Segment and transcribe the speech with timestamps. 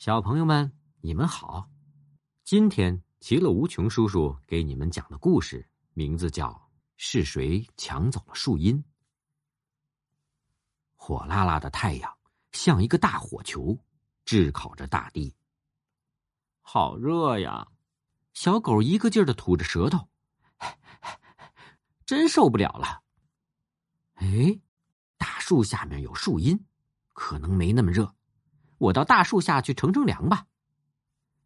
[0.00, 0.72] 小朋友们，
[1.02, 1.68] 你们好！
[2.42, 6.48] 今天其乐无穷叔叔给你们讲的故事名字叫
[6.96, 8.78] 《是谁抢走了树荫》。
[10.96, 12.16] 火辣辣的太阳
[12.52, 13.78] 像一个大火球，
[14.24, 15.36] 炙烤着大地。
[16.62, 17.68] 好热呀！
[18.32, 20.08] 小狗一个劲儿的吐着舌头，
[22.06, 23.02] 真受不了了。
[24.14, 24.58] 哎，
[25.18, 26.58] 大树下面有树荫，
[27.12, 28.14] 可能没那么热。
[28.80, 30.46] 我到大树下去乘乘凉吧。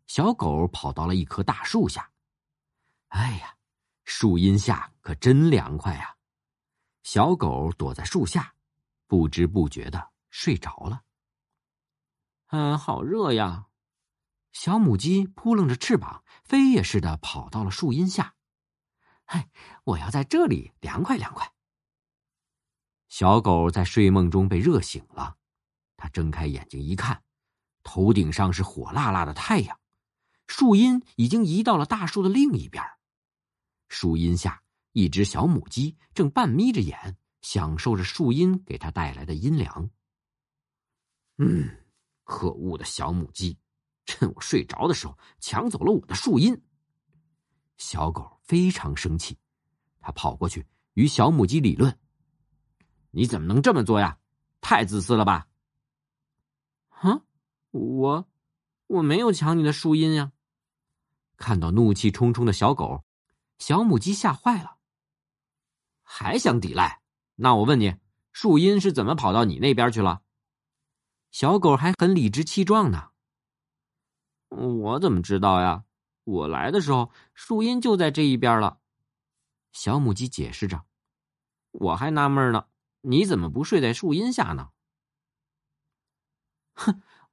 [0.07, 2.13] 小狗跑到了一棵大树下，
[3.09, 3.57] 哎呀，
[4.05, 6.17] 树荫下可真凉快呀！
[7.03, 8.55] 小狗躲在树下，
[9.09, 11.03] 不知不觉的睡着了。
[12.49, 13.67] 嗯，好热呀！
[14.53, 18.37] 小母鸡扑棱着翅膀，飞也似的跑到了树荫下。
[19.25, 19.49] 嗨，
[19.83, 21.53] 我要在这里凉快凉快。
[23.09, 25.37] 小狗在睡梦中被热醒了，
[25.97, 27.24] 它睁开眼睛一看。
[27.85, 29.79] 头顶上是火辣辣的太阳，
[30.49, 32.83] 树荫已经移到了大树的另一边。
[33.89, 34.61] 树荫下，
[34.93, 39.89] 一只小母鸡正半眯着眼，享受着树荫给它带来的阴凉。
[41.37, 41.71] 嗯，
[42.25, 43.59] 可恶的小母鸡，
[44.07, 46.61] 趁我睡着的时候抢走了我的树荫。
[47.77, 49.37] 小狗非常生气，
[50.01, 51.97] 它跑过去与小母鸡理论
[53.13, 54.19] ：“你怎么能这么做呀？
[54.61, 55.47] 太自私了吧！”
[57.75, 58.29] 我，
[58.87, 60.31] 我没有抢你的树荫呀！
[61.37, 63.05] 看到怒气冲冲的小狗，
[63.59, 64.77] 小母鸡吓坏了。
[66.05, 67.03] 还想抵赖？
[67.35, 67.97] 那我问你，
[68.31, 70.23] 树荫是怎么跑到你那边去了？
[71.33, 73.11] 小狗还很理直气壮呢。
[74.51, 75.85] 我怎么知道呀？
[76.23, 78.79] 我来的时候，树荫就在这一边了。
[79.73, 80.85] 小母鸡解释着。
[81.73, 82.69] 我还纳闷呢，
[83.01, 84.71] 你怎么不睡在树荫下呢？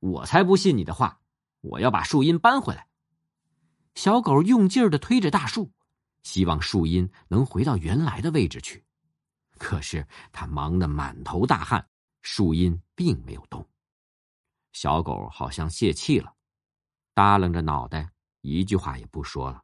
[0.02, 1.22] 我才不信你的话！
[1.62, 2.88] 我要把树荫搬回来。
[3.94, 5.72] 小狗用劲儿的推着大树，
[6.24, 8.84] 希望树荫能回到原来的位置去。
[9.60, 11.88] 可是它忙得满头大汗，
[12.22, 13.70] 树荫并没有动。
[14.74, 16.34] 小狗好像泄气了，
[17.14, 18.12] 耷拉着脑袋，
[18.42, 19.64] 一句话也不说了。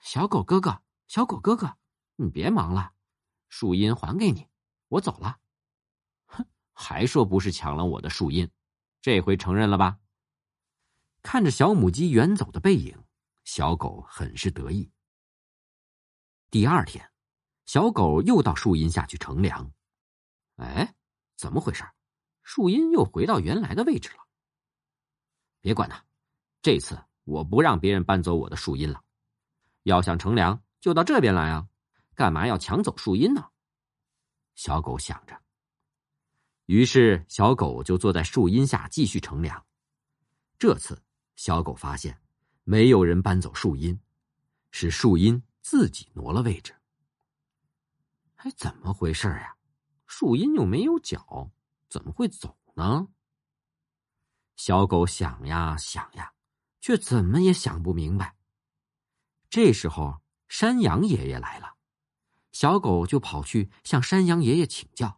[0.00, 1.76] 小狗哥哥，小狗哥哥，
[2.16, 2.92] 你别忙了，
[3.50, 4.48] 树荫还给你，
[4.88, 5.38] 我走了。
[6.26, 8.50] 哼还说不是抢了我的树荫，
[9.00, 9.98] 这回承认了吧？
[11.22, 13.04] 看着小母鸡远走的背影，
[13.44, 14.90] 小狗很是得意。
[16.50, 17.10] 第二天，
[17.66, 19.70] 小狗又到树荫下去乘凉。
[20.56, 20.94] 哎，
[21.36, 21.84] 怎么回事？
[22.42, 24.26] 树荫又回到原来的位置了。
[25.60, 26.02] 别管它，
[26.62, 29.02] 这次我不让别人搬走我的树荫了。
[29.82, 31.68] 要想乘凉，就到这边来啊！
[32.14, 33.50] 干嘛要抢走树荫呢？
[34.54, 35.40] 小狗想着。
[36.68, 39.64] 于是，小狗就坐在树荫下继续乘凉。
[40.58, 41.02] 这次，
[41.34, 42.20] 小狗发现
[42.62, 43.98] 没有人搬走树荫，
[44.70, 46.76] 是树荫自己挪了位置。
[48.34, 49.56] 哎，怎么回事呀？
[50.06, 51.50] 树荫又没有脚，
[51.88, 53.08] 怎么会走呢？
[54.56, 56.34] 小狗想呀想呀，
[56.82, 58.36] 却怎么也想不明白。
[59.48, 61.76] 这时候，山羊爷爷来了，
[62.52, 65.17] 小狗就跑去向山羊爷爷请教。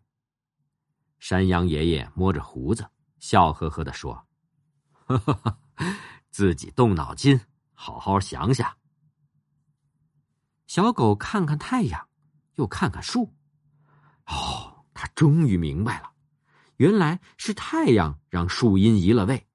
[1.20, 4.26] 山羊爷爷摸着胡子，笑呵呵的说
[5.06, 5.58] ：“呵呵呵，
[6.30, 7.38] 自己动脑筋，
[7.74, 8.78] 好好想想。”
[10.66, 12.08] 小狗看看太阳，
[12.54, 13.34] 又看看树，
[14.26, 16.10] 哦，他终于明白了，
[16.76, 19.46] 原来是太阳让树荫移了位，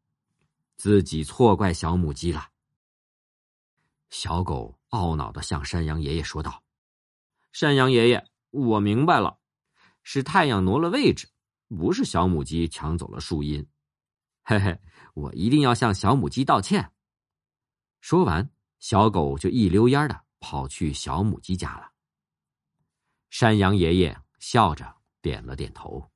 [0.78, 2.50] 自己错怪小母鸡了。
[4.12, 6.64] 小狗懊恼的向山羊爷爷说道
[7.52, 9.40] ：“山羊爷爷，我明白了，
[10.04, 11.28] 是太阳挪了位置。”
[11.68, 13.68] 不是小母鸡抢走了树荫，
[14.44, 14.80] 嘿嘿，
[15.14, 16.92] 我一定要向小母鸡道歉。
[18.02, 18.50] 说完，
[18.80, 21.92] 小狗就一溜烟的跑去小母鸡家了。
[23.30, 26.12] 山羊爷爷笑着点了点头。